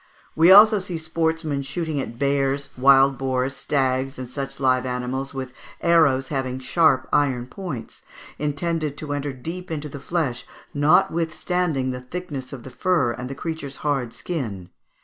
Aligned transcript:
133); 0.33 0.41
we 0.41 0.51
also 0.51 0.79
see 0.83 0.97
sportsmen 0.97 1.61
shooting 1.61 2.01
at 2.01 2.17
bears, 2.17 2.69
wild 2.75 3.19
boars, 3.19 3.55
stags, 3.55 4.17
and 4.17 4.31
such 4.31 4.59
live 4.59 4.83
animals 4.83 5.31
with 5.31 5.53
arrows 5.79 6.29
having 6.29 6.57
sharp 6.59 7.07
iron 7.13 7.45
points, 7.45 8.01
intended 8.39 8.97
to 8.97 9.13
enter 9.13 9.31
deep 9.31 9.69
into 9.69 9.87
the 9.87 9.99
flesh, 9.99 10.43
notwithstanding 10.73 11.91
the 11.91 12.01
thickness 12.01 12.51
of 12.51 12.63
the 12.63 12.71
fur 12.71 13.11
and 13.11 13.29
the 13.29 13.35
creature's 13.35 13.75
hard 13.85 14.11
skin. 14.11 14.71